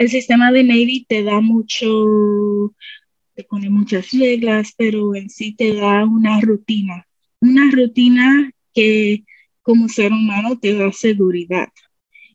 [0.00, 2.74] el sistema de Navy te da mucho,
[3.34, 7.06] te pone muchas reglas, pero en sí te da una rutina,
[7.40, 9.24] una rutina que
[9.60, 11.68] como ser humano te da seguridad.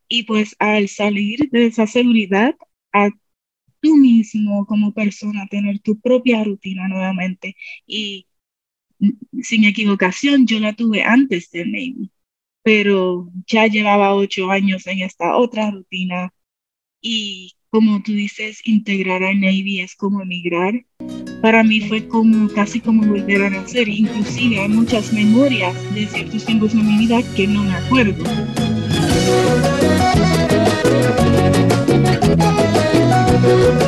[0.07, 2.55] Y pues al salir de esa seguridad,
[2.93, 3.09] a
[3.81, 7.55] tú mismo como persona tener tu propia rutina nuevamente.
[7.87, 8.27] Y
[9.41, 12.11] sin equivocación, yo la tuve antes de Navy,
[12.63, 16.31] pero ya llevaba ocho años en esta otra rutina
[17.05, 20.85] y como tú dices, integrar al Navy es como emigrar.
[21.41, 23.89] Para mí fue como casi como volver a nacer.
[23.89, 28.23] Inclusive hay muchas memorias de ciertos tiempos de mi vida que no me acuerdo.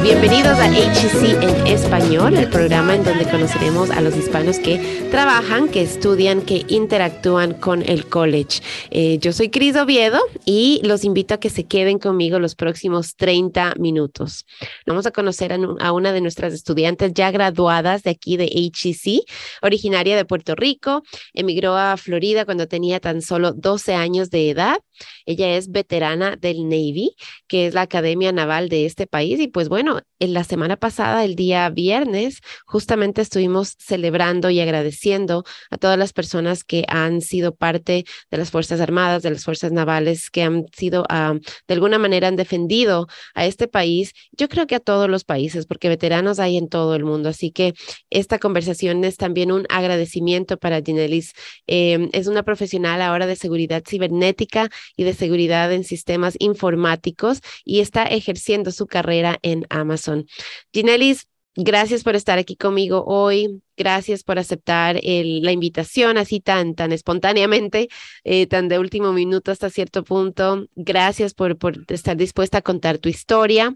[0.07, 5.67] Bienvenidos a HC en español, el programa en donde conoceremos a los hispanos que trabajan,
[5.67, 8.61] que estudian, que interactúan con el college.
[8.89, 13.17] Eh, yo soy Cris Oviedo y los invito a que se queden conmigo los próximos
[13.17, 14.45] 30 minutos.
[14.85, 19.25] Vamos a conocer a, una de nuestras estudiantes ya graduadas de aquí de HEC,
[19.61, 24.77] originaria de Puerto Rico, emigró a Florida cuando tenía tan solo 12 años de edad.
[25.25, 27.15] Ella es veterana del Navy,
[27.47, 31.23] que es la Academia Naval de este país y pues bueno, en la semana pasada,
[31.23, 37.55] el día viernes, justamente estuvimos celebrando y agradeciendo a todas las personas que han sido
[37.55, 41.35] parte de las Fuerzas Armadas, de las Fuerzas Navales, que han sido, ah,
[41.67, 44.13] de alguna manera, han defendido a este país.
[44.31, 47.29] Yo creo que a todos los países, porque veteranos hay en todo el mundo.
[47.29, 47.73] Así que
[48.09, 51.33] esta conversación es también un agradecimiento para Ginelis.
[51.67, 57.79] Em, es una profesional ahora de seguridad cibernética y de seguridad en sistemas informáticos y
[57.79, 60.25] está ejerciendo su carrera en Amazon.
[60.73, 63.61] Ginelis, gracias por estar aquí conmigo hoy.
[63.75, 67.89] Gracias por aceptar la invitación así tan, tan espontáneamente,
[68.23, 70.67] eh, tan de último minuto hasta cierto punto.
[70.75, 73.75] Gracias por, por estar dispuesta a contar tu historia.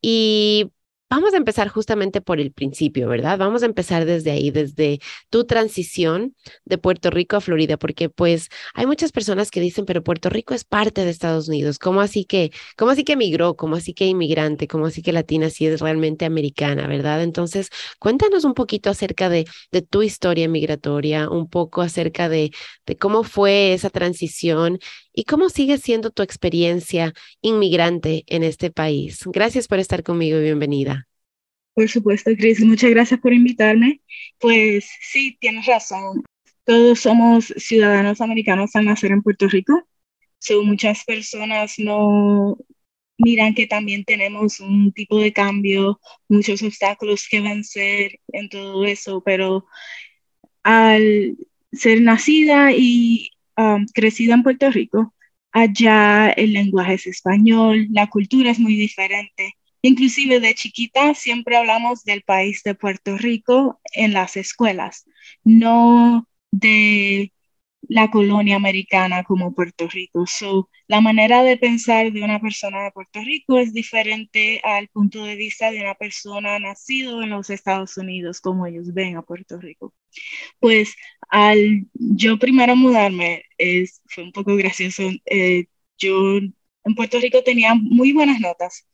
[0.00, 0.70] Y
[1.14, 3.38] Vamos a empezar justamente por el principio, ¿verdad?
[3.38, 4.98] Vamos a empezar desde ahí, desde
[5.30, 6.34] tu transición
[6.64, 10.54] de Puerto Rico a Florida, porque pues hay muchas personas que dicen, pero Puerto Rico
[10.54, 11.78] es parte de Estados Unidos.
[11.78, 13.54] ¿Cómo así que, cómo así que emigró?
[13.54, 14.66] ¿Cómo así que inmigrante?
[14.66, 17.22] ¿Cómo así que latina si es realmente americana, verdad?
[17.22, 19.44] Entonces, cuéntanos un poquito acerca de,
[19.88, 22.50] tu historia migratoria, un poco acerca de
[22.98, 24.80] cómo fue esa transición
[25.14, 29.20] y cómo sigue siendo tu experiencia inmigrante en este país.
[29.26, 31.06] Gracias por estar conmigo y bienvenida.
[31.74, 34.00] Por supuesto, Cris, muchas gracias por invitarme.
[34.38, 36.22] Pues sí, tienes razón.
[36.64, 39.86] Todos somos ciudadanos americanos al nacer en Puerto Rico.
[40.38, 42.58] So, muchas personas no
[43.18, 49.22] miran que también tenemos un tipo de cambio, muchos obstáculos que vencer en todo eso,
[49.24, 49.66] pero
[50.62, 51.36] al
[51.72, 55.14] ser nacida y um, crecida en Puerto Rico,
[55.52, 59.54] allá el lenguaje es español, la cultura es muy diferente.
[59.82, 65.04] Inclusive de chiquita siempre hablamos del país de Puerto Rico en las escuelas,
[65.44, 67.33] no de
[67.88, 70.26] la colonia americana como Puerto Rico.
[70.26, 75.24] So, la manera de pensar de una persona de Puerto Rico es diferente al punto
[75.24, 79.58] de vista de una persona nacido en los Estados Unidos, como ellos ven a Puerto
[79.58, 79.94] Rico.
[80.60, 80.94] Pues
[81.28, 85.02] al yo primero mudarme, es, fue un poco gracioso.
[85.26, 85.66] Eh,
[85.98, 88.86] yo en Puerto Rico tenía muy buenas notas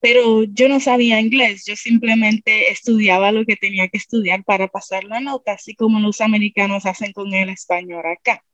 [0.00, 5.04] pero yo no sabía inglés, yo simplemente estudiaba lo que tenía que estudiar para pasar
[5.04, 8.44] la nota, así como los americanos hacen con el español acá,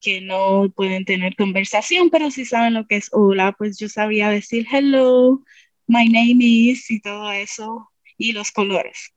[0.00, 4.30] que no pueden tener conversación, pero si saben lo que es hola, pues yo sabía
[4.30, 5.42] decir hello,
[5.86, 9.12] my name is y todo eso, y los colores.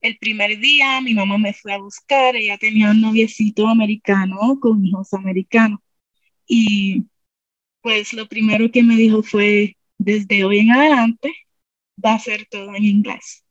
[0.00, 4.84] El primer día mi mamá me fue a buscar, ella tenía un noviecito americano con
[4.84, 5.80] hijos americanos,
[6.46, 7.04] y
[7.82, 11.32] pues lo primero que me dijo fue, desde hoy en adelante
[12.04, 13.44] va a ser todo en inglés.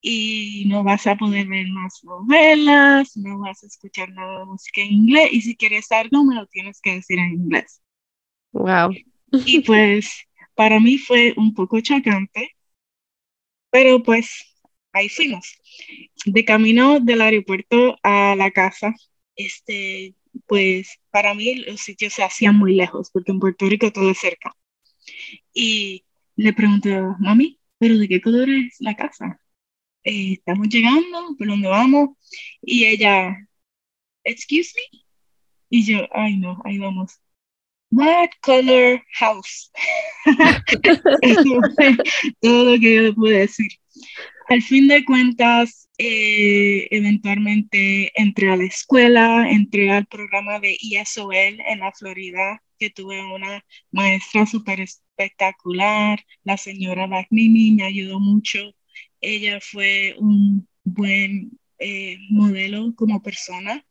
[0.00, 4.80] Y no vas a poder ver más novelas, no vas a escuchar nada de música
[4.80, 5.30] en inglés.
[5.32, 7.82] Y si quieres algo, me lo tienes que decir en inglés.
[8.52, 8.94] Wow.
[9.32, 10.10] Y pues
[10.54, 12.56] para mí fue un poco chocante,
[13.70, 14.56] pero pues
[14.92, 15.56] ahí fuimos.
[16.26, 18.94] De camino del aeropuerto a la casa,
[19.36, 20.14] este,
[20.46, 24.18] pues para mí los sitios se hacían muy lejos, porque en Puerto Rico todo es
[24.18, 24.54] cerca.
[25.52, 26.04] Y
[26.36, 29.40] le pregunté, mami, ¿pero de qué color es la casa?
[30.04, 32.10] Eh, estamos llegando, ¿por dónde vamos?
[32.62, 33.36] Y ella,
[34.24, 35.00] excuse me.
[35.70, 37.20] Y yo, ay no, ahí vamos.
[37.90, 39.70] What color house?
[42.40, 43.68] todo lo que yo le pude decir.
[44.48, 51.34] Al fin de cuentas, eh, eventualmente entré a la escuela, entré al programa de ESOL
[51.34, 58.58] en la Florida que tuve una maestra súper espectacular, la señora Bagnini me ayudó mucho.
[59.20, 63.84] Ella fue un buen eh, modelo como persona,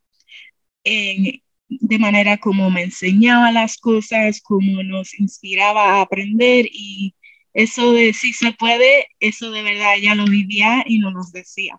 [0.84, 7.14] de manera como me enseñaba las cosas, como nos inspiraba a aprender y
[7.52, 11.78] eso de si se puede, eso de verdad ella lo vivía y no nos decía.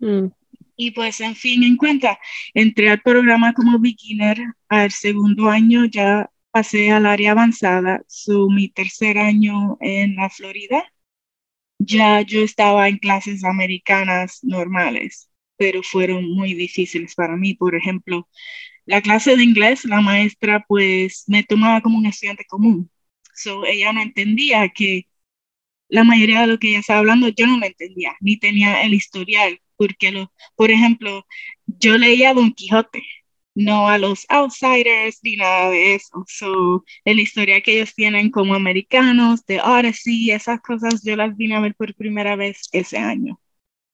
[0.00, 0.28] Mm.
[0.76, 2.18] Y pues, en fin, en cuenta,
[2.54, 4.38] entré al programa como beginner,
[4.68, 10.84] al segundo año ya pasé al área avanzada, su mi tercer año en la Florida,
[11.78, 17.54] ya yo estaba en clases americanas normales, pero fueron muy difíciles para mí.
[17.54, 18.28] Por ejemplo,
[18.86, 22.90] la clase de inglés, la maestra pues me tomaba como un estudiante común.
[23.34, 25.08] So, ella no entendía que
[25.88, 28.94] la mayoría de lo que ella estaba hablando yo no lo entendía, ni tenía el
[28.94, 31.26] historial, porque, lo, por ejemplo,
[31.66, 33.02] yo leía Don Quijote,
[33.54, 36.24] no a los outsiders ni nada de eso.
[36.28, 41.56] So, la historia que ellos tienen como americanos, de Odyssey, esas cosas yo las vine
[41.56, 43.38] a ver por primera vez ese año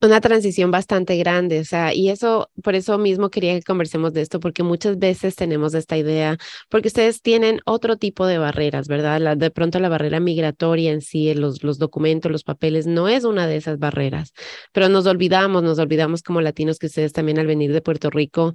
[0.00, 4.20] una transición bastante grande, o sea, y eso, por eso mismo quería que conversemos de
[4.20, 6.38] esto, porque muchas veces tenemos esta idea,
[6.68, 9.20] porque ustedes tienen otro tipo de barreras, ¿verdad?
[9.20, 13.24] La, de pronto la barrera migratoria en sí, los, los documentos, los papeles, no es
[13.24, 14.32] una de esas barreras,
[14.72, 18.52] pero nos olvidamos, nos olvidamos como latinos que ustedes también al venir de Puerto Rico,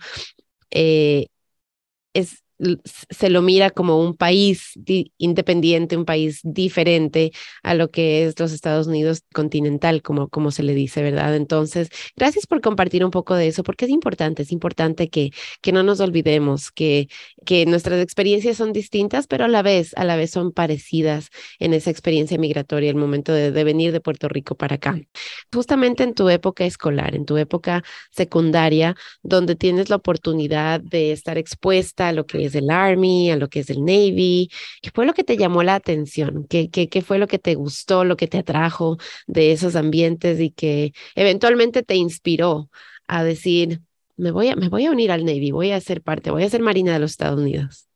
[0.74, 1.28] eh,
[2.14, 2.44] es,
[3.10, 4.74] se lo mira como un país
[5.18, 7.32] independiente, un país diferente
[7.64, 11.36] a lo que es los Estados Unidos continental, como, como se le dice, ¿verdad?
[11.36, 15.72] Entonces, gracias por compartir un poco de eso, porque es importante, es importante que, que
[15.72, 17.08] no nos olvidemos que,
[17.46, 21.30] que nuestras experiencias son distintas, pero a la vez, a la vez son parecidas
[21.60, 25.00] en esa experiencia migratoria, el momento de, de venir de Puerto Rico para acá.
[25.52, 31.38] Justamente en tu época escolar, en tu época secundaria, donde tienes la oportunidad de estar
[31.38, 34.50] expuesta a lo que es del Army, a lo que es del Navy.
[34.82, 36.46] ¿Qué fue lo que te llamó la atención?
[36.50, 38.98] ¿Qué, qué, qué fue lo que te gustó, lo que te atrajo
[39.28, 42.70] de esos ambientes y que eventualmente te inspiró
[43.08, 43.82] a decir,
[44.16, 46.50] me voy a, me voy a unir al Navy, voy a ser parte, voy a
[46.50, 47.88] ser Marina de los Estados Unidos?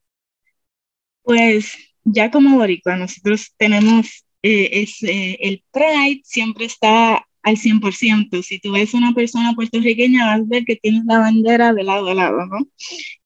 [1.23, 8.43] Pues ya como boricua, nosotros tenemos eh, es, el Pride siempre está al 100%.
[8.43, 12.09] Si tú ves una persona puertorriqueña, vas a ver que tiene la bandera de lado
[12.09, 12.67] a lado, ¿no?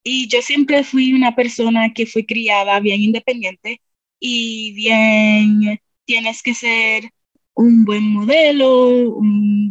[0.04, 3.82] Y yo siempre fui una persona que fue criada bien independiente
[4.20, 7.10] y bien, tienes que ser
[7.54, 9.18] un buen modelo,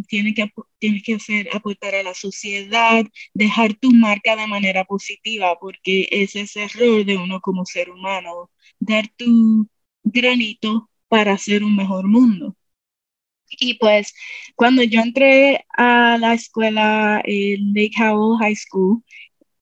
[0.09, 3.05] tienes que, tienes que hacer, aportar a la sociedad,
[3.35, 7.91] dejar tu marca de manera positiva, porque ese es el error de uno como ser
[7.91, 9.69] humano, dar tu
[10.05, 12.57] granito para hacer un mejor mundo.
[13.51, 14.15] Y pues
[14.57, 19.03] cuando yo entré a la escuela en Lake Howell High School,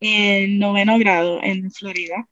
[0.01, 2.29] en noveno grado en Florida,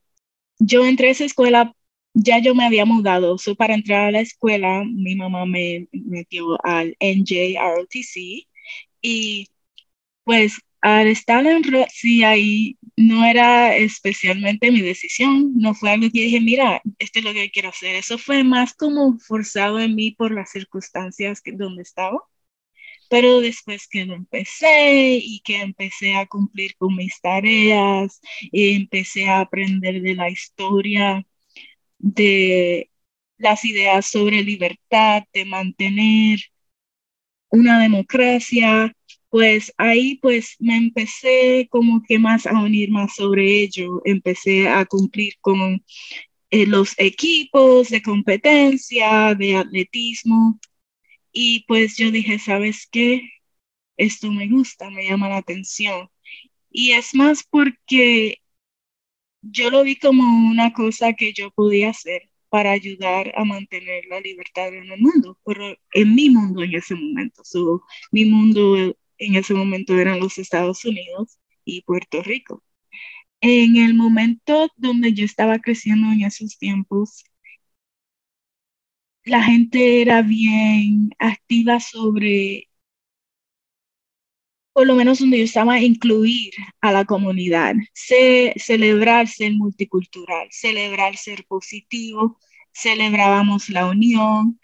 [0.59, 1.75] yo entré a esa escuela,
[2.15, 6.59] ya yo me había mudado, so para entrar a la escuela mi mamá me metió
[6.65, 8.47] al NJROTC
[9.03, 9.49] y
[10.25, 16.21] pues al estar en sí ahí no era especialmente mi decisión, no fue algo que
[16.23, 20.13] dije, mira, esto es lo que quiero hacer, eso fue más como forzado en mí
[20.13, 22.21] por las circunstancias que, donde estaba.
[23.11, 29.29] Pero después que lo empecé y que empecé a cumplir con mis tareas, y empecé
[29.29, 31.27] a aprender de la historia,
[31.99, 32.91] de
[33.39, 36.41] las ideas sobre libertad, de mantener
[37.51, 38.93] una democracia,
[39.31, 44.85] pues ahí pues me empecé como que más a unir más sobre ello, empecé a
[44.87, 45.85] cumplir con
[46.51, 50.59] eh, los equipos de competencia, de atletismo,
[51.39, 53.29] y pues yo dije, ¿sabes qué?
[53.99, 56.09] Esto me gusta, me llama la atención.
[56.71, 58.39] Y es más porque
[59.43, 64.21] yo lo vi como una cosa que yo podía hacer para ayudar a mantener la
[64.21, 67.43] libertad en el mundo, pero en mi mundo en ese momento.
[68.13, 72.63] mi mundo en ese momento eran los Estados Unidos y Puerto Rico.
[73.41, 77.25] En el momento donde yo estaba creciendo en esos tiempos,
[79.25, 82.69] la gente era bien activa sobre,
[84.73, 91.45] por lo menos donde yo estaba, incluir a la comunidad, celebrar ser multicultural, celebrar ser
[91.47, 92.39] positivo,
[92.73, 94.61] celebrábamos la unión,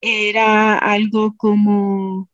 [0.00, 2.28] era algo como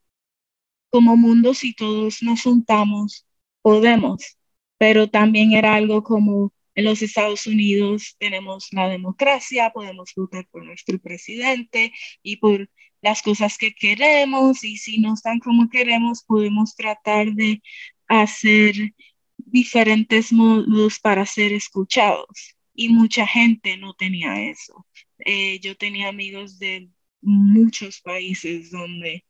[0.90, 3.26] como mundo, si todos nos juntamos,
[3.62, 4.38] podemos,
[4.78, 10.64] pero también era algo como en los Estados Unidos tenemos la democracia, podemos votar por
[10.64, 11.92] nuestro presidente
[12.22, 12.70] y por
[13.02, 17.62] las cosas que queremos y si no están como queremos, podemos tratar de
[18.06, 18.94] hacer
[19.36, 22.54] diferentes modos para ser escuchados.
[22.74, 24.86] y mucha gente no tenía eso.
[25.18, 26.88] Eh, yo tenía amigos de
[27.20, 29.24] muchos países donde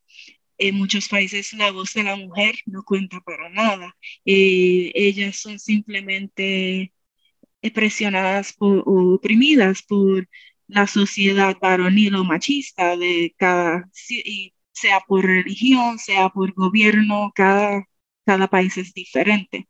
[0.58, 3.96] en muchos países la voz de la mujer no cuenta para nada.
[4.24, 6.92] Eh, ellas son simplemente
[7.74, 10.28] presionadas o oprimidas por
[10.68, 13.88] la sociedad varonil o machista de cada,
[14.72, 17.84] sea por religión, sea por gobierno, cada,
[18.24, 19.68] cada país es diferente.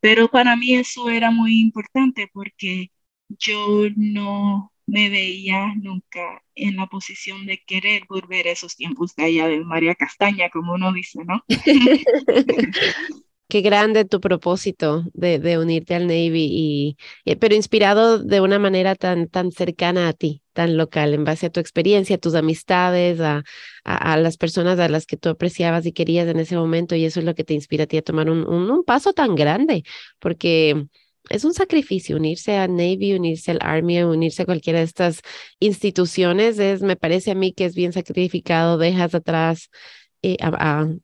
[0.00, 2.90] Pero para mí eso era muy importante porque
[3.28, 9.24] yo no me veía nunca en la posición de querer volver a esos tiempos de
[9.24, 11.44] allá de María Castaña, como uno dice, ¿no?
[13.50, 18.94] Qué grande tu propósito de, unirte al Navy, y, eh, pero inspirado de una manera
[18.94, 23.20] tan, tan cercana a ti, tan local, en base a tu experiencia, a tus amistades,
[23.20, 23.42] a,
[24.18, 27.26] las personas a las que tú apreciabas y querías en ese momento, y eso es
[27.26, 29.82] lo que te inspira a ti a tomar un paso tan grande,
[30.18, 30.86] porque
[31.30, 35.20] es un sacrificio unirse a Navy, unirse al Army, unirse a cualquiera de estas
[35.60, 36.58] instituciones.
[36.58, 39.70] Es, me parece a mí que es bien sacrificado, dejas atrás,
[40.22, 40.36] eh,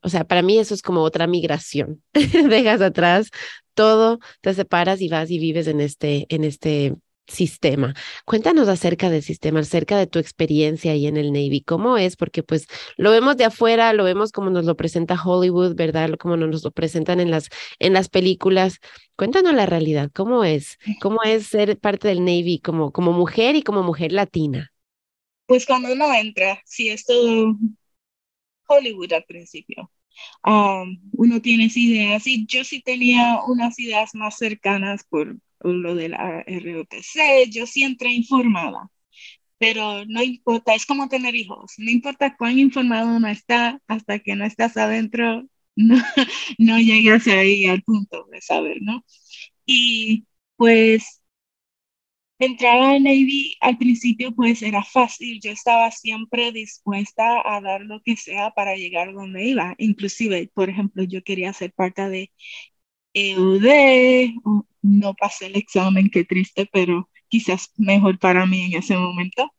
[0.02, 2.02] o sea, para mí eso es como otra migración.
[2.12, 3.31] dejas atrás
[3.75, 6.95] todo, te separas y vas y vives en este, en este
[7.26, 7.95] sistema.
[8.25, 11.62] Cuéntanos acerca del sistema, acerca de tu experiencia ahí en el Navy.
[11.62, 12.16] ¿Cómo es?
[12.16, 12.66] Porque pues
[12.97, 16.11] lo vemos de afuera, lo vemos como nos lo presenta Hollywood, ¿verdad?
[16.19, 18.81] Como nos lo presentan en las, en las películas.
[19.16, 20.78] Cuéntanos la realidad, ¿cómo es?
[21.00, 24.73] ¿Cómo es ser parte del Navy como, como mujer y como mujer latina?
[25.47, 27.57] Pues cuando uno entra, sí es todo
[28.66, 29.90] Hollywood al principio.
[30.45, 35.37] Um, uno tiene ideas y yo sí tenía unas ideas más cercanas por
[35.73, 38.90] lo de la ROTC, yo sí entré informada,
[39.59, 44.37] pero no importa, es como tener hijos, no importa cuán informado uno está, hasta que
[44.37, 45.44] no estás adentro,
[45.76, 45.97] no,
[46.59, 49.04] no llegas ahí al punto de saber, ¿no?
[49.66, 51.23] Y pues
[52.38, 58.00] entrar al Navy al principio pues era fácil, yo estaba siempre dispuesta a dar lo
[58.02, 62.33] que sea para llegar donde iba, inclusive, por ejemplo, yo quería ser parte de
[63.14, 64.35] EUD,
[64.83, 69.50] no pasé el examen, qué triste, pero quizás mejor para mí en ese momento.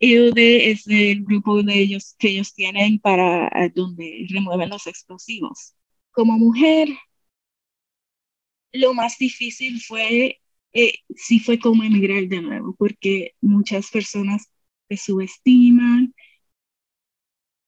[0.00, 5.74] EUD es el grupo de ellos que ellos tienen para eh, donde remueven los explosivos.
[6.12, 6.88] Como mujer,
[8.72, 10.40] lo más difícil fue,
[10.72, 14.50] eh, sí fue como emigrar de nuevo, porque muchas personas
[14.88, 16.14] te subestiman,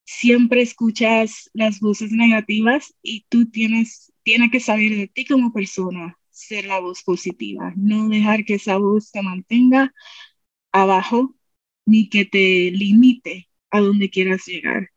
[0.05, 6.18] siempre escuchas las voces negativas y tú tienes tiene que salir de ti como persona,
[6.30, 9.95] ser la voz positiva, no dejar que esa voz te mantenga
[10.73, 11.37] abajo
[11.87, 14.90] ni que te limite a donde quieras llegar.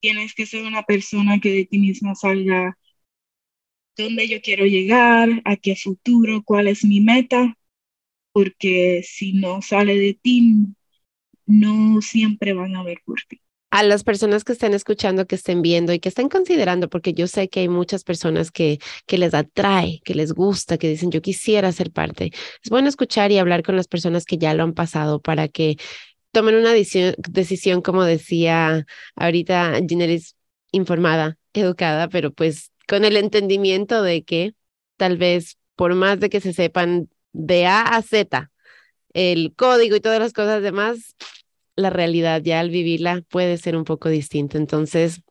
[0.00, 2.78] Tienes que ser una persona que de ti misma salga
[3.94, 7.58] dónde yo quiero llegar, a qué futuro, cuál es mi meta,
[8.32, 10.54] porque si no sale de ti,
[11.46, 15.62] no siempre van a ver por ti a las personas que estén escuchando, que estén
[15.62, 19.32] viendo y que estén considerando, porque yo sé que hay muchas personas que, que les
[19.32, 22.32] atrae, que les gusta, que dicen yo quisiera ser parte.
[22.62, 25.76] Es bueno escuchar y hablar con las personas que ya lo han pasado para que
[26.32, 30.36] tomen una decisión, como decía ahorita Ginelis,
[30.72, 34.54] informada, educada, pero pues con el entendimiento de que
[34.96, 38.50] tal vez por más de que se sepan de A a Z
[39.12, 41.16] el código y todas las cosas demás,
[41.80, 44.58] la realidad ya al vivirla puede ser un poco distinto.
[44.58, 45.22] Entonces,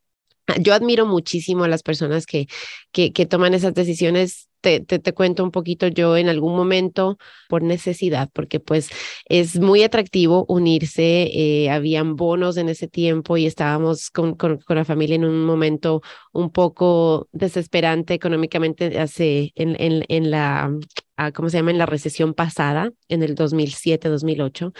[0.57, 2.47] yo admiro muchísimo a las personas que,
[2.91, 4.47] que, toman esas decisiones.
[4.61, 8.89] Te, te, te, cuento un poquito yo en algún momento por necesidad, porque pues
[9.25, 11.29] es muy atractivo unirse.
[11.33, 15.45] Eh, habían bonos en ese tiempo y estábamos con, con, con, la familia en un
[15.45, 16.01] momento
[16.33, 20.71] un poco desesperante económicamente hace, en, en, en la,
[21.15, 21.71] ah, ¿cómo se llama?
[21.71, 24.73] En la recesión pasada, en el 2007-2008.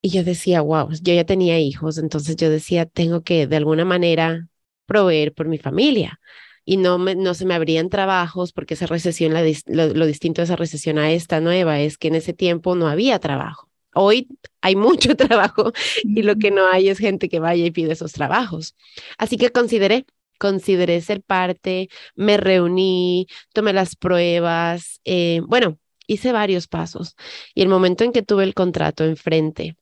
[0.00, 3.84] Y yo decía, wow, yo ya tenía hijos, entonces yo decía, tengo que de alguna
[3.84, 4.48] manera
[4.86, 6.20] proveer por mi familia.
[6.64, 10.40] Y no, me, no se me abrían trabajos porque esa recesión, la, lo, lo distinto
[10.40, 13.68] de esa recesión a esta nueva es que en ese tiempo no había trabajo.
[13.94, 14.28] Hoy
[14.60, 18.12] hay mucho trabajo y lo que no hay es gente que vaya y pide esos
[18.12, 18.76] trabajos.
[19.18, 20.06] Así que consideré,
[20.38, 27.16] consideré ser parte, me reuní, tomé las pruebas, eh, bueno, hice varios pasos
[27.54, 29.76] y el momento en que tuve el contrato enfrente,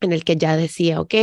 [0.00, 1.14] en el que ya decía, ok,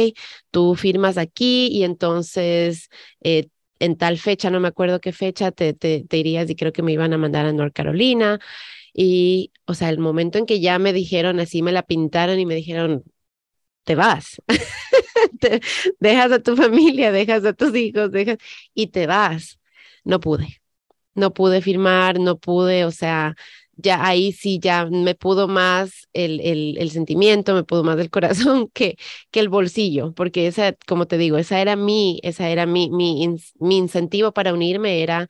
[0.51, 2.89] tú firmas aquí y entonces
[3.21, 6.83] eh, en tal fecha, no me acuerdo qué fecha, te, te, irías y creo que
[6.83, 8.39] me iban a mandar a North Carolina.
[8.93, 12.45] Y, o sea, el momento en que ya me dijeron, así me la pintaron y
[12.45, 13.03] me dijeron,
[13.83, 14.41] te vas,
[15.99, 18.37] dejas a tu familia, dejas a tus hijos, dejas
[18.73, 19.59] y te vas.
[20.03, 20.61] No pude,
[21.15, 23.35] no pude firmar, no pude, o sea,
[23.77, 28.09] ya ahí sí ya me pudo más el, el, el, sentimiento, me pudo más el
[28.11, 28.97] corazón que,
[29.31, 33.27] que el bolsillo, porque esa, como te digo, esa era mi, esa era mi, mi,
[33.59, 35.27] mi incentivo para unirme, era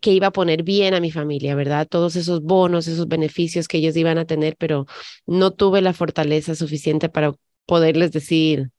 [0.00, 1.86] que iba a poner bien a mi familia, ¿verdad?
[1.88, 4.86] Todos esos bonos, esos beneficios que ellos iban a tener, pero
[5.26, 7.34] no tuve la fortaleza suficiente para
[7.66, 8.70] poderles decir,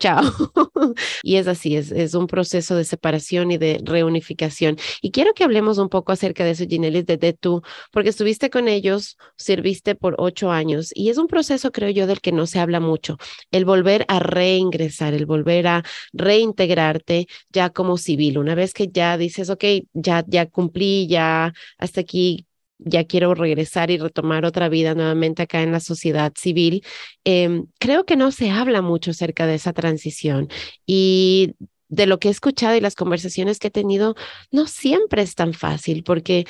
[0.00, 0.22] chao.
[1.22, 4.76] y es así, es, es, un proceso de separación y de reunificación.
[5.02, 8.66] Y quiero que hablemos un poco acerca de eso, Ginelis, desde tú, porque estuviste con
[8.66, 12.58] ellos, serviste por ocho años y es un proceso, creo yo, del que no se
[12.58, 13.18] habla mucho,
[13.52, 18.38] el volver a reingresar, el volver a reintegrarte ya como civil.
[18.38, 22.46] Una vez que ya dices, ok, ya, ya cumplí, ya hasta aquí
[22.84, 26.84] ya quiero regresar y retomar otra vida nuevamente acá en la sociedad civil,
[27.24, 30.48] em, creo que no se habla mucho acerca de esa transición
[30.86, 31.54] y
[31.88, 34.14] de lo que he escuchado y las conversaciones que he tenido,
[34.52, 36.46] no siempre es tan fácil porque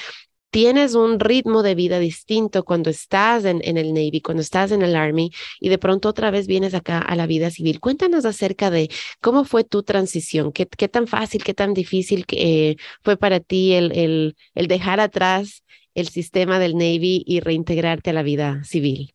[0.51, 4.83] tienes un ritmo de vida distinto cuando estás en, en, el Navy, cuando estás en
[4.83, 7.81] el Army y de pronto otra vez vienes acá a la vida civil.
[7.81, 12.77] Cuéntanos acerca de cómo fue tu transición, qué, qué tan fácil, qué tan difícil eh,
[13.03, 15.63] fue para ti el, el, el dejar atrás
[15.95, 19.13] el sistema del Navy y reintegrarte a la vida civil?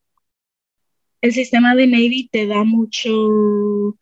[1.22, 3.98] El sistema de Navy te da mucho,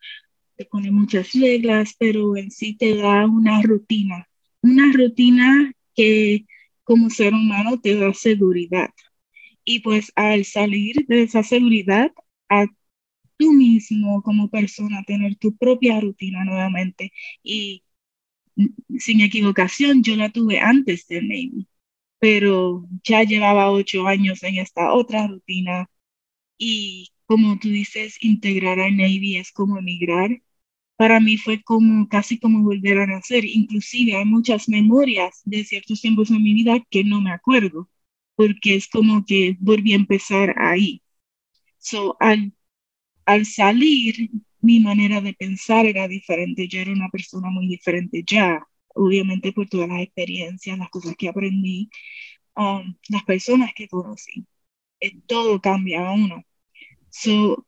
[0.56, 4.28] te pone muchas reglas, pero en sí te da una rutina,
[4.62, 6.46] una rutina que
[6.84, 8.90] como ser humano te da seguridad.
[9.64, 12.12] Y pues al salir de esa seguridad,
[12.50, 12.66] a
[13.38, 17.14] tú mismo como persona tener tu propia rutina nuevamente.
[17.42, 17.84] Y
[19.00, 21.68] sin equivocación, yo la tuve antes del Navy
[22.24, 25.90] pero ya llevaba ocho años en esta otra rutina
[26.58, 30.42] y como tú dices, integrar a Navy es como emigrar.
[30.98, 33.46] Para mí fue como casi como volver a nacer.
[33.46, 37.90] Inclusive hay muchas memorias de ciertos tiempos en mi vida que no me acuerdo,
[38.36, 41.02] porque es como que volví a empezar ahí.
[41.80, 42.54] So, al,
[43.26, 44.30] al salir,
[44.62, 46.68] mi manera de pensar era diferente.
[46.70, 51.30] Yo era una persona muy diferente ya obviamente por todas las experiencias, las cosas que
[51.30, 51.90] aprendí,
[52.56, 54.46] um, las personas que conocí.
[55.02, 56.44] Eh, todo cambia a uno.
[57.10, 57.68] So,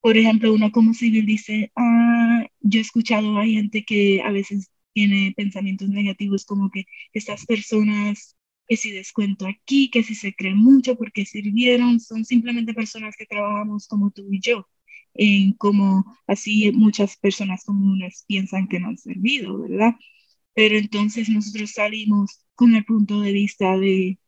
[0.00, 4.70] por ejemplo, uno como civil dice, ah, yo he escuchado a gente que a veces
[4.94, 10.56] tiene pensamientos negativos como que estas personas que si descuento aquí, que si se creen
[10.56, 14.66] mucho porque sirvieron, son simplemente personas que trabajamos como tú y yo,
[15.14, 19.94] en como así muchas personas comunes piensan que no han servido, ¿verdad?
[20.54, 24.18] Pero entonces nosotros salimos con el punto de vista de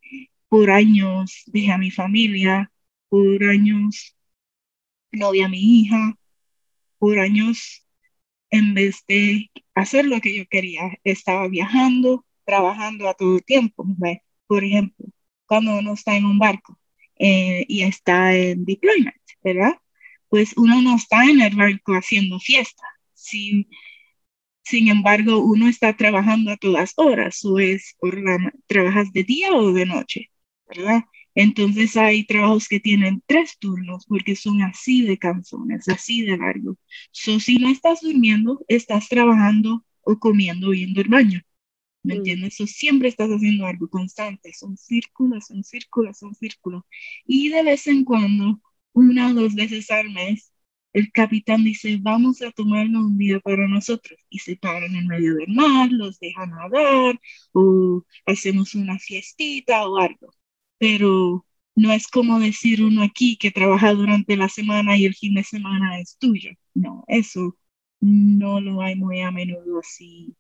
[0.49, 2.71] por años dejé a mi familia,
[3.09, 4.17] por años
[5.11, 6.19] novia a mi hija,
[6.99, 7.87] por años
[8.51, 13.85] en vez de hacer lo que yo quería, estaba viajando, trabajando a todo tiempo.
[14.47, 15.07] Por ejemplo,
[15.47, 16.79] cuando uno está en un barco
[17.19, 19.75] eh, y está en deployment, ¿verdad?
[20.29, 22.85] Pues uno no está en el barco haciendo fiesta.
[23.15, 23.69] Si
[24.65, 27.97] sin embargo, uno está trabajando a todas horas, o es
[28.67, 30.31] trabajas de día o de noche,
[30.69, 31.05] ¿verdad?
[31.35, 36.77] Entonces hay trabajos que tienen tres turnos porque son así de canzones, así de largos.
[37.11, 41.41] So, si no estás durmiendo, estás trabajando o comiendo o yendo al baño.
[42.03, 42.17] ¿Me mm.
[42.19, 42.57] entiendes?
[42.57, 44.53] So, siempre estás haciendo algo constante.
[44.53, 46.83] Son círculos, son círculos, son círculos.
[47.27, 48.61] Y de vez en cuando,
[48.93, 50.52] una o dos veces al mes,
[50.93, 54.19] el capitán dice, vamos a tomarnos un día para nosotros.
[54.31, 57.21] Y se paran en medio del mar, los dejan nadar,
[57.53, 60.35] o hacemos una fiestita o algo.
[60.79, 65.35] Pero no es como decir uno aquí que trabaja durante la semana y el fin
[65.35, 66.51] de semana es tuyo.
[66.75, 67.57] No, eso
[68.01, 70.37] no lo hay muy a menudo así.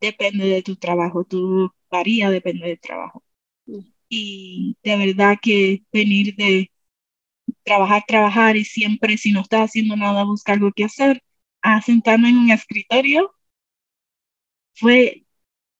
[0.00, 3.24] Depende de tu trabajo, tú varía, depende del trabajo.
[4.08, 6.70] Y de verdad que venir de
[7.64, 11.22] trabajar, trabajar y siempre si no estás haciendo nada buscar algo que hacer,
[11.62, 13.34] a sentarme en un escritorio
[14.74, 15.24] fue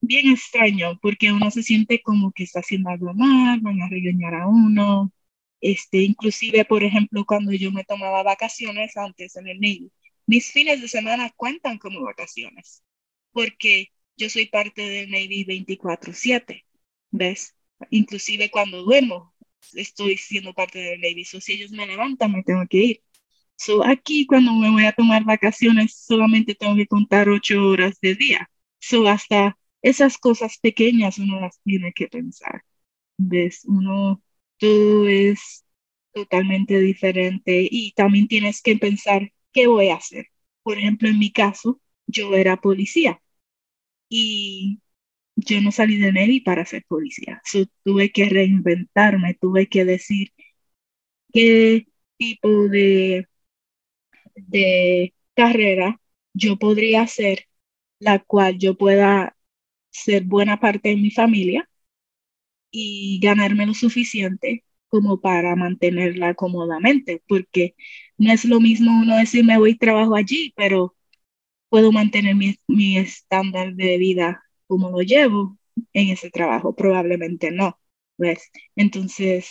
[0.01, 4.35] bien extraño porque uno se siente como que está haciendo algo mal, van a regañar
[4.35, 5.13] a uno.
[5.61, 9.93] Este, inclusive, por ejemplo, cuando yo me tomaba vacaciones antes en el Navy,
[10.27, 12.83] mis fines de semana cuentan como vacaciones
[13.33, 16.67] porque yo soy parte del Navy 24/7,
[17.11, 17.57] ¿ves?
[17.91, 19.35] Inclusive cuando duermo,
[19.75, 21.25] estoy siendo parte del Navy.
[21.25, 23.03] So, si ellos me levantan, me tengo que ir.
[23.57, 28.15] So, aquí cuando me voy a tomar vacaciones, solamente tengo que contar ocho horas de
[28.15, 28.51] día.
[28.79, 32.63] So, hasta esas cosas pequeñas uno las tiene que pensar.
[33.19, 33.65] ¿Ves?
[33.67, 34.23] Uno,
[34.59, 35.65] todo es
[36.13, 40.27] totalmente diferente y también tienes que pensar qué voy a hacer.
[40.63, 43.21] Por ejemplo, en mi caso, yo era policía
[44.09, 44.81] y
[45.39, 47.41] yo no salí de Navy para ser policía.
[47.85, 50.33] tuve que reinventarme, tuve que decir
[51.33, 51.87] qué
[52.19, 53.27] tipo de,
[54.37, 56.01] de carrera
[56.35, 57.45] yo podría hacer,
[58.01, 59.37] la cual yo pueda
[59.91, 61.69] ser buena parte de mi familia
[62.71, 67.75] y ganarme lo suficiente como para mantenerla cómodamente, porque
[68.19, 70.95] no es lo mismo uno decir me voy y trabajo allí, pero
[71.71, 75.59] puedo mantener mi, mi estándar de vida como lo llevo
[75.95, 77.81] en ese trabajo, probablemente no,
[78.19, 78.51] ¿ves?
[78.77, 79.49] Entonces,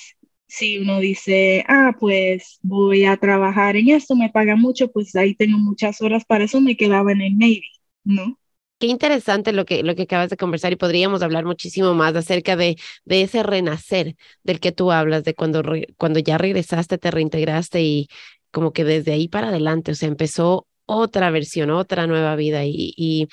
[0.47, 5.35] si uno dice, ah, pues voy a trabajar en esto, me paga mucho, pues ahí
[5.35, 7.63] tengo muchas horas para eso, me quedaba en el Navy,
[8.05, 8.39] ¿no?
[8.79, 12.55] Qué interesante lo que, lo que acabas de conversar y podríamos hablar muchísimo más acerca
[12.55, 15.63] de, de ese renacer del que tú hablas, de cuando,
[15.97, 18.07] cuando ya regresaste, te reintegraste y
[18.51, 22.93] como que desde ahí para adelante, o sea, empezó otra versión, otra nueva vida y,
[22.95, 23.27] y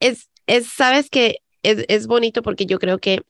[0.00, 3.22] es, es, sabes que es, es bonito porque yo creo que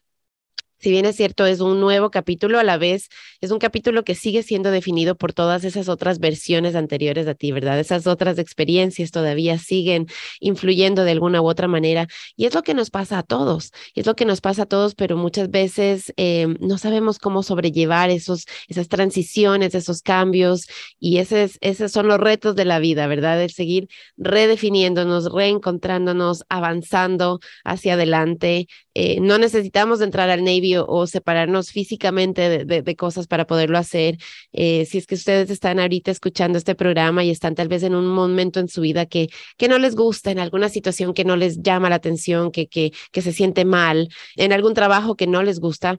[0.78, 3.08] si bien es cierto, es un nuevo capítulo, a la vez
[3.40, 7.52] es un capítulo que sigue siendo definido por todas esas otras versiones anteriores a ti,
[7.52, 7.78] ¿verdad?
[7.78, 10.06] Esas otras experiencias todavía siguen
[10.40, 12.06] influyendo de alguna u otra manera.
[12.36, 14.66] Y es lo que nos pasa a todos, y es lo que nos pasa a
[14.66, 20.66] todos, pero muchas veces eh, no sabemos cómo sobrellevar esos, esas transiciones, esos cambios,
[20.98, 23.42] y ese esos son los retos de la vida, ¿verdad?
[23.42, 28.66] El seguir redefiniéndonos, reencontrándonos, avanzando hacia adelante.
[28.98, 34.16] Eh, no necesitamos entrar al Navy o, separarnos físicamente de, cosas para poderlo hacer.
[34.52, 37.94] Eh, si es que ustedes están ahorita escuchando este programa y están tal vez en
[37.94, 39.28] un momento en su vida que,
[39.58, 42.90] que no les gusta, en alguna situación que no les llama la atención, que, que,
[43.20, 45.98] se siente mal, en algún trabajo que no les gusta,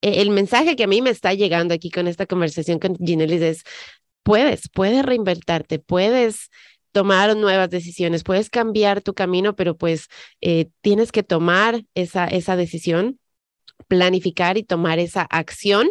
[0.00, 3.42] e, el mensaje que a mí me está llegando aquí con esta conversación con Ginelis
[3.42, 3.62] es,
[4.22, 6.48] puedes, puedes reinvertarte, puedes
[6.92, 10.08] tomar nuevas decisiones, puedes cambiar tu camino, pero pues
[10.40, 13.18] eh, tienes que tomar esa, esa decisión
[13.88, 15.90] planificar y tomar esa acción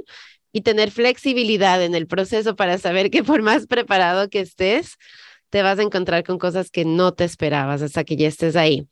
[0.53, 4.97] y tener flexibilidad en el proceso para saber que por más preparado que estés,
[5.49, 8.87] te vas a encontrar con cosas que no te esperabas hasta que ya estés ahí.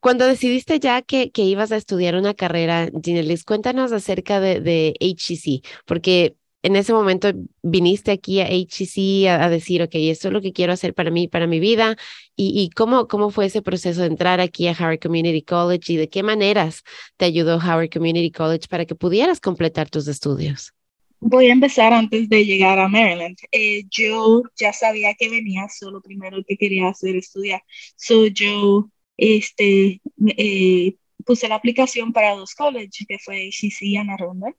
[0.00, 4.94] Cuando decidiste ya que, que ibas a estudiar una carrera, Ginelis, cuéntanos acerca de, de
[5.00, 7.30] HCC, porque en ese momento
[7.62, 11.28] viniste aquí a HCC a, decir, ok, esto es lo que quiero hacer para mí,
[11.28, 11.96] para mi vida,
[12.36, 16.08] y, cómo, cómo fue ese proceso de entrar aquí a Howard Community College y de
[16.08, 16.84] qué maneras
[17.16, 20.72] te ayudó Howard Community College para que pudieras completar tus estudios.
[21.20, 23.36] Voy a empezar antes de llegar a Maryland.
[23.50, 27.62] Eh, yo ya sabía que venía, solo primero que quería hacer estudiar.
[27.96, 30.00] So yo este,
[30.36, 30.94] eh,
[31.24, 34.54] puse la aplicación para dos colleges, que fue HCC y Anna Arundel.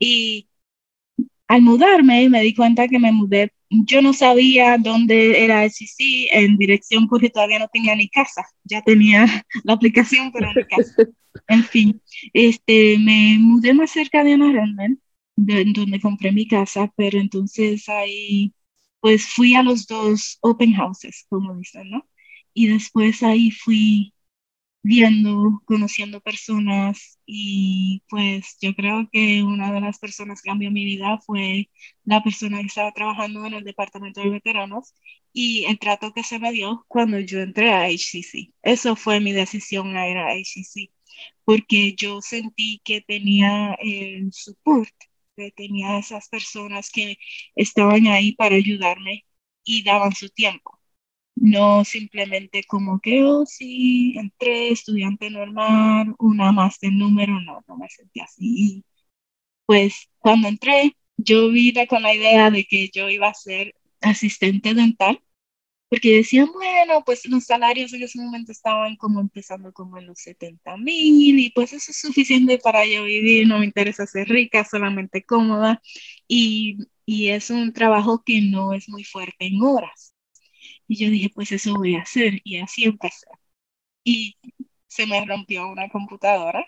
[0.00, 0.48] Y
[1.48, 6.28] al mudarme me di cuenta que me mudé, yo no sabía dónde era el CC
[6.32, 9.26] en dirección porque todavía no tenía ni casa, ya tenía
[9.64, 10.94] la aplicación pero ni casa.
[11.48, 12.00] En fin,
[12.32, 14.52] este, me mudé más cerca de Ana
[15.36, 18.54] de, donde compré mi casa, pero entonces ahí
[19.00, 22.08] pues fui a los dos open houses, como dicen, ¿no?
[22.54, 24.13] Y después ahí fui
[24.84, 30.84] viendo, conociendo personas y pues yo creo que una de las personas que cambió mi
[30.84, 31.70] vida fue
[32.04, 34.94] la persona que estaba trabajando en el departamento de veteranos
[35.32, 38.52] y el trato que se me dio cuando yo entré a HCC.
[38.62, 40.90] Eso fue mi decisión a ir a HCC
[41.44, 44.90] porque yo sentí que tenía el support,
[45.36, 47.16] que tenía esas personas que
[47.54, 49.24] estaban ahí para ayudarme
[49.64, 50.78] y daban su tiempo
[51.36, 57.76] no simplemente como que, oh, sí, entré, estudiante normal, una más de número, no, no
[57.76, 58.84] me sentí así.
[59.66, 64.74] Pues cuando entré, yo vine con la idea de que yo iba a ser asistente
[64.74, 65.20] dental,
[65.88, 70.20] porque decían, bueno, pues los salarios en ese momento estaban como empezando como en los
[70.20, 74.64] 70 mil y pues eso es suficiente para yo vivir, no me interesa ser rica,
[74.64, 75.82] solamente cómoda
[76.28, 80.13] y, y es un trabajo que no es muy fuerte en horas.
[80.94, 82.40] Y yo dije, pues eso voy a hacer.
[82.44, 83.26] Y así empecé.
[84.04, 84.36] Y
[84.86, 86.64] se me rompió una computadora.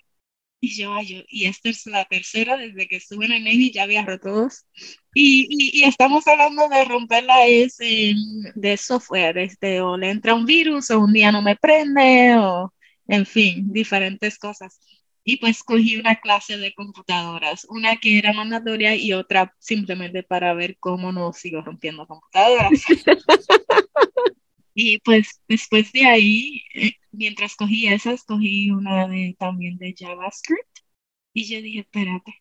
[0.60, 0.96] Y yo,
[1.28, 4.66] y esta es la tercera desde que estuve en el Navy, ya había roto dos.
[5.14, 5.46] Y,
[5.80, 11.00] y, estamos hablando de romperla es de software, este, o le entra un virus, o
[11.00, 12.74] un día no me prende, o
[13.06, 14.80] en fin, diferentes cosas.
[15.28, 20.54] Y pues cogí una clase de computadoras, una que era mandatoria y otra simplemente para
[20.54, 22.70] ver cómo no sigo rompiendo computadoras.
[24.74, 30.78] y pues después de ahí, eh, mientras cogí esas, cogí una de, también de JavaScript.
[31.32, 32.32] Y yo dije, espérate,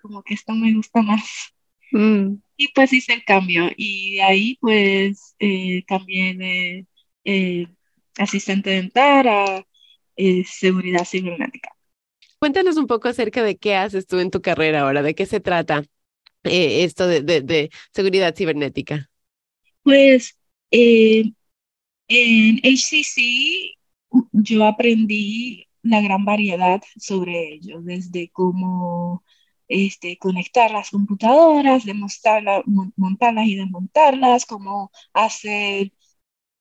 [0.00, 1.52] como que esto me gusta más.
[1.92, 2.36] Mm.
[2.56, 3.68] Y pues hice el cambio.
[3.76, 6.86] Y de ahí pues eh, cambié de
[7.24, 7.66] eh,
[8.16, 9.66] asistente dental a
[10.16, 11.70] es seguridad cibernética.
[12.40, 15.40] Cuéntanos un poco acerca de qué haces tú en tu carrera ahora, de qué se
[15.40, 15.84] trata
[16.44, 19.10] eh, esto de, de, seguridad cibernética.
[19.82, 20.38] Pues
[20.70, 21.24] eh,
[22.08, 23.76] en HCC
[24.32, 29.22] yo aprendí la gran variedad sobre ello, desde cómo
[29.68, 31.84] este, conectar las computadoras,
[32.96, 35.92] montarlas y desmontarlas, cómo hacer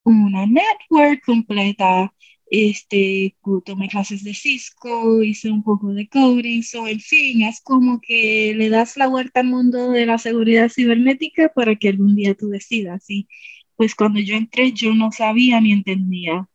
[0.04, 2.14] una network completa.
[2.52, 8.02] Este, tomé clases de Cisco, hice un poco de coding, so, en fin, es como
[8.02, 12.36] que le das la vuelta al mundo de la seguridad cibernética para que algún día
[12.36, 13.10] tú decidas.
[13.10, 13.28] Y
[13.76, 16.50] pues cuando yo entré, yo no sabía ni entendía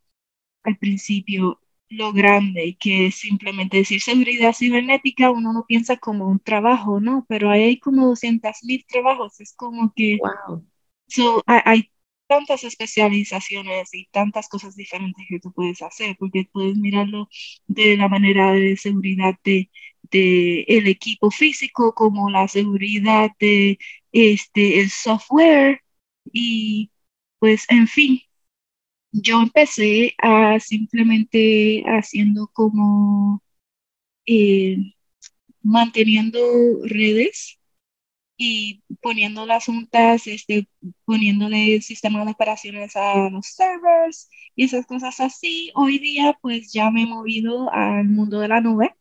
[0.64, 6.40] al principio lo grande que es simplemente decir seguridad cibernética, uno no piensa como un
[6.40, 7.24] trabajo, ¿no?
[7.28, 10.64] Pero ahí hay como 200 mil trabajos, es como que wow.
[11.06, 11.90] so, hay,
[12.26, 17.28] tantas especializaciones y tantas cosas diferentes que tú puedes hacer, porque puedes mirarlo
[17.66, 19.70] de la manera de seguridad de,
[20.10, 23.78] de el equipo físico, como la seguridad de
[24.12, 25.80] este, el software.
[26.32, 26.90] Y
[27.38, 28.20] pues en fin,
[29.12, 33.42] yo empecé a simplemente haciendo como
[34.26, 34.78] eh,
[35.62, 36.40] manteniendo
[36.84, 37.58] redes
[38.36, 40.68] y poniendo las juntas, este,
[41.04, 45.70] poniéndole sistemas de operaciones a los servers y esas cosas así.
[45.74, 48.94] Hoy día pues ya me he movido al mundo de la nube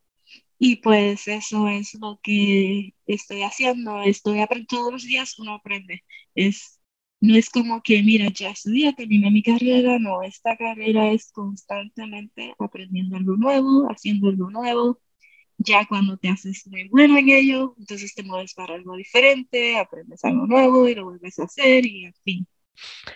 [0.59, 4.01] y pues eso es lo que estoy haciendo.
[4.03, 6.03] Estoy aprendiendo todos los días, uno aprende.
[6.35, 6.79] Es
[7.21, 12.53] no es como que, mira, ya estudié, terminé mi carrera, no, esta carrera es constantemente
[12.59, 14.99] aprendiendo algo nuevo, haciendo algo nuevo.
[15.63, 20.23] Ya cuando te haces muy bueno en ello, entonces te mueves para algo diferente, aprendes
[20.23, 22.47] algo nuevo y lo vuelves a hacer y en fin.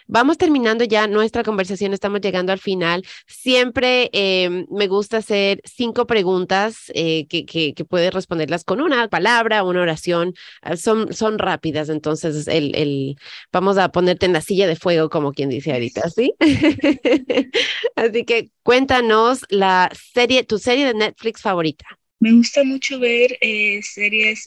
[0.08, 3.04] Vamos terminando ya nuestra conversación, estamos llegando al final.
[3.28, 9.08] Siempre em, me gusta hacer cinco preguntas eh, que, que, que, puedes responderlas con una
[9.10, 10.34] palabra, una oración.
[10.62, 13.18] Ah, son, son rápidas, entonces el, el,
[13.52, 16.34] vamos a ponerte en la silla de fuego, como quien dice ahorita, ¿sí?
[17.96, 21.86] Así que cuéntanos la serie, tu serie de Netflix favorita.
[22.20, 24.46] Me gusta mucho ver eh, series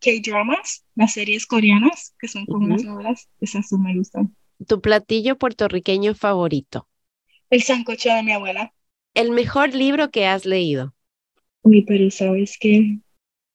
[0.00, 4.34] K-dramas, las series coreanas, que son como unas novelas, esas son me gustan.
[4.66, 6.88] ¿Tu platillo puertorriqueño favorito?
[7.50, 8.72] El sancocho de mi abuela.
[9.12, 10.94] ¿El mejor libro que has leído?
[11.62, 13.00] Uy, pero sabes que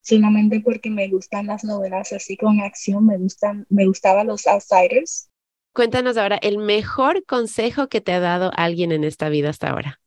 [0.01, 5.29] solamente porque me gustan las novelas así con acción, me gustan, me gustaban los outsiders.
[5.73, 9.99] Cuéntanos ahora el mejor consejo que te ha dado alguien en esta vida hasta ahora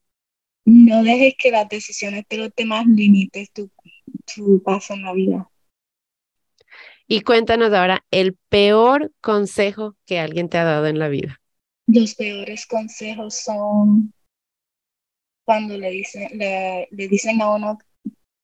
[0.65, 3.71] no dejes que las decisiones de los demás limiten tu,
[4.35, 5.51] tu paso en la vida.
[7.07, 11.41] Y cuéntanos ahora el peor consejo que alguien te ha dado en la vida.
[11.87, 14.15] Los peores consejos son
[15.45, 17.79] cuando le dicen, le, dicen a uno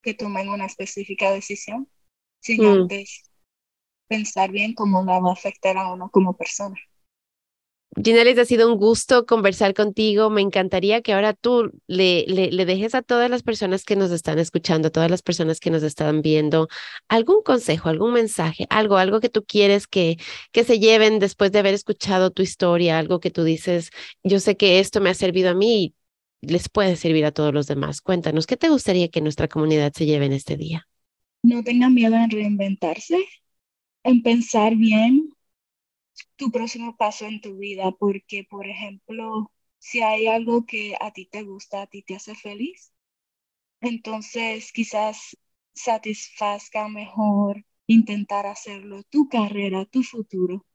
[0.01, 1.89] que tomen una específica decisión
[2.41, 2.67] sin mm.
[2.67, 3.23] antes
[4.07, 6.75] pensar bien cómo la va a afectar a uno como persona.
[7.95, 10.29] Ginelis, ha sido un gusto conversar contigo.
[10.29, 14.37] Me encantaría que ahora tú le, le, dejes a todas las personas que nos están
[14.37, 16.67] escuchando, a todas las personas que nos están viendo,
[17.07, 20.17] algún consejo, algún mensaje, algo, algo que tú quieres que,
[20.51, 23.89] que se lleven después de haber escuchado tu historia, algo que tú dices,
[24.23, 25.95] yo sé que esto me ha servido a mí
[26.41, 28.01] y les puede servir a todos los demás.
[28.01, 30.87] Cuéntanos, ¿qué te gustaría que nuestra comunidad se lleve en este día?
[31.41, 33.17] No tengan miedo en reinventarse,
[34.03, 35.33] en pensar bien
[36.35, 41.25] tu próximo paso en tu vida, porque, por ejemplo, si hay algo que a ti
[41.25, 42.91] te gusta, a ti te hace feliz,
[43.81, 45.37] entonces quizás
[45.73, 50.65] satisfazca mejor intentar hacerlo tu carrera, tu futuro,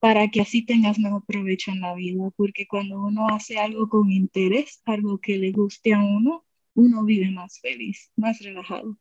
[0.00, 4.12] para que así tengas mejor provecho en la vida, porque cuando uno hace algo con
[4.12, 6.44] interés, algo que le guste a uno,
[6.74, 8.98] uno vive más feliz, más relajado.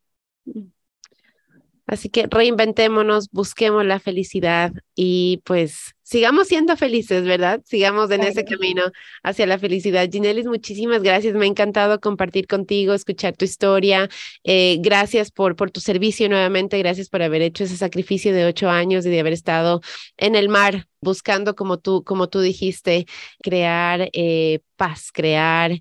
[1.88, 7.62] Así que reinventémonos, busquemos la felicidad y pues sigamos siendo felices, ¿verdad?
[7.66, 8.84] Sigamos en ese camino
[9.24, 10.10] hacia la felicidad.
[10.10, 11.36] Ginelis, muchísimas gracias.
[11.36, 14.10] Me ha encantado compartir contigo, escuchar tu historia.
[14.44, 16.80] Eh, gracias por, por tu servicio nuevamente.
[16.80, 19.82] Gracias por haber hecho ese sacrificio de ocho años y de haber estado
[20.18, 23.06] en el mar buscando, como tú, como tú dijiste,
[23.42, 25.72] crear eh, paz, crear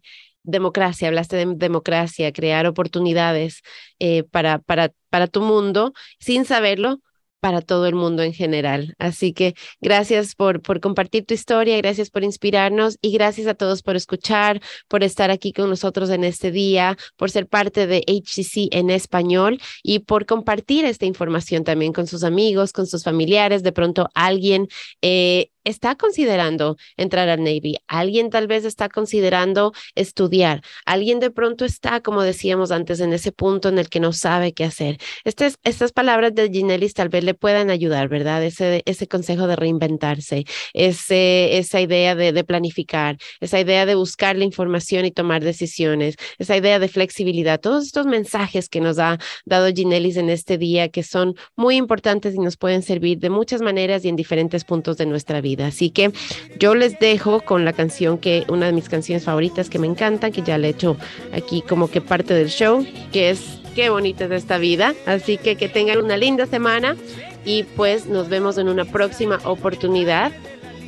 [0.44, 3.62] democracia, hablaste de democracia, crear oportunidades
[3.98, 7.00] eh, para, para, para tu mundo sin saberlo,
[7.44, 8.94] para todo el mundo en general.
[8.98, 13.82] Así que gracias por, por compartir tu historia, gracias por inspirarnos y gracias a todos
[13.82, 18.74] por escuchar, por estar aquí con nosotros en este día, por ser parte de HCC
[18.74, 23.62] en español y por compartir esta información también con sus amigos, con sus familiares.
[23.62, 24.66] De pronto alguien...
[25.02, 31.64] Eh, está considerando entrar al Navy, alguien tal vez está considerando estudiar, alguien de pronto
[31.64, 34.98] está, como decíamos antes, en ese punto en el que no sabe qué hacer.
[35.24, 38.44] Estas, estas palabras de Ginelis tal vez le puedan ayudar, ¿verdad?
[38.44, 44.44] Ese, ese consejo de reinventarse, ese, esa idea de, planificar, esa idea de buscar la
[44.44, 49.72] información y tomar decisiones, esa idea de flexibilidad, todos estos mensajes que nos ha dado
[49.72, 54.04] Ginelis en este día que son muy importantes y nos pueden servir de muchas maneras
[54.04, 55.53] y en diferentes puntos de nuestra vida.
[55.62, 56.12] Así que
[56.58, 60.30] yo les dejo con la canción que, una de mis canciones favoritas que me encanta,
[60.30, 60.96] que ya le he hecho
[61.32, 64.94] aquí como que parte del show, que es Qué bonita es esta vida.
[65.06, 66.96] Así que que tengan una linda semana
[67.44, 70.32] y pues nos vemos en una próxima oportunidad.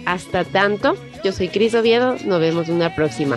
[0.04, 3.36] Hasta tanto, yo soy Cris Oviedo, nos vemos en una próxima.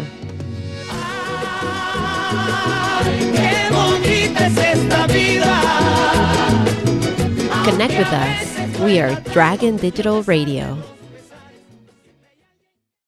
[7.65, 8.79] Connect with us.
[8.81, 10.77] We are Dragon Digital Radio.